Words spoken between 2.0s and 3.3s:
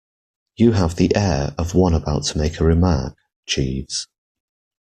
to make a remark,